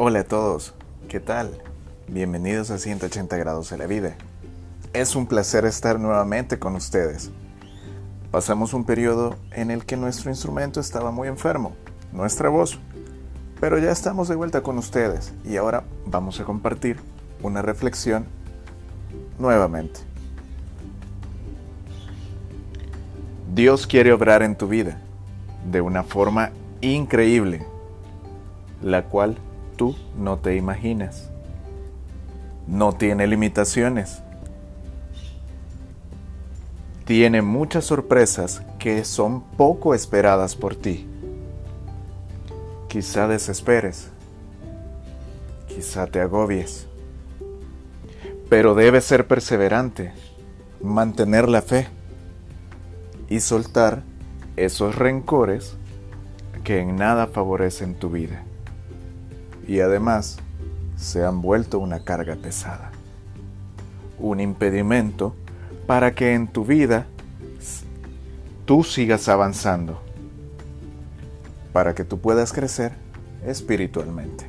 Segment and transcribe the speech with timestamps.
[0.00, 0.74] Hola a todos,
[1.08, 1.60] ¿qué tal?
[2.06, 4.14] Bienvenidos a 180 grados de la vida.
[4.92, 7.32] Es un placer estar nuevamente con ustedes.
[8.30, 11.72] Pasamos un periodo en el que nuestro instrumento estaba muy enfermo,
[12.12, 12.78] nuestra voz,
[13.58, 17.00] pero ya estamos de vuelta con ustedes y ahora vamos a compartir
[17.42, 18.24] una reflexión
[19.36, 19.98] nuevamente.
[23.52, 25.00] Dios quiere obrar en tu vida
[25.68, 27.66] de una forma increíble,
[28.80, 29.36] la cual
[29.78, 31.30] tú no te imaginas.
[32.66, 34.20] No tiene limitaciones.
[37.06, 41.06] Tiene muchas sorpresas que son poco esperadas por ti.
[42.88, 44.08] Quizá desesperes,
[45.68, 46.86] quizá te agobies,
[48.50, 50.12] pero debes ser perseverante,
[50.82, 51.86] mantener la fe
[53.28, 54.02] y soltar
[54.56, 55.74] esos rencores
[56.64, 58.42] que en nada favorecen tu vida
[59.68, 60.38] y además
[60.96, 62.90] se han vuelto una carga pesada,
[64.18, 65.36] un impedimento
[65.86, 67.06] para que en tu vida
[68.64, 70.00] tú sigas avanzando,
[71.72, 72.92] para que tú puedas crecer
[73.46, 74.46] espiritualmente.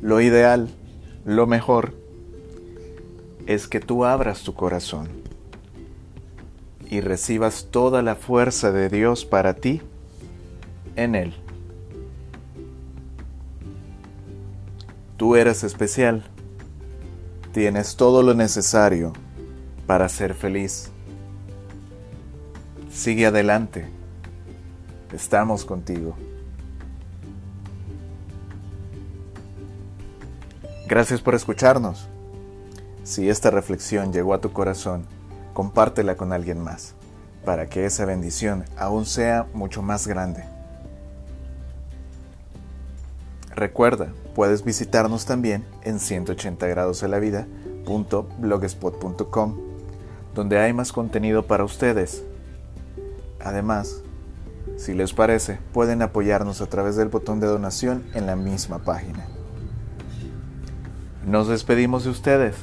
[0.00, 0.68] Lo ideal,
[1.24, 1.94] lo mejor,
[3.46, 5.08] es que tú abras tu corazón
[6.88, 9.82] y recibas toda la fuerza de Dios para ti
[10.96, 11.41] en Él.
[15.22, 16.24] Tú eres especial.
[17.52, 19.12] Tienes todo lo necesario
[19.86, 20.90] para ser feliz.
[22.90, 23.88] Sigue adelante.
[25.12, 26.16] Estamos contigo.
[30.88, 32.08] Gracias por escucharnos.
[33.04, 35.06] Si esta reflexión llegó a tu corazón,
[35.52, 36.96] compártela con alguien más,
[37.44, 40.51] para que esa bendición aún sea mucho más grande.
[43.54, 49.58] Recuerda, puedes visitarnos también en 180 grados la vida.blogspot.com,
[50.34, 52.24] donde hay más contenido para ustedes.
[53.40, 54.02] Además,
[54.76, 59.26] si les parece, pueden apoyarnos a través del botón de donación en la misma página.
[61.26, 62.54] Nos despedimos de ustedes,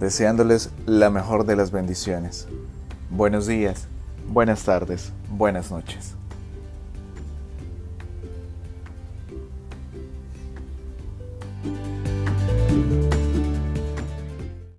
[0.00, 2.48] deseándoles la mejor de las bendiciones.
[3.10, 3.86] Buenos días,
[4.28, 6.21] buenas tardes, buenas noches.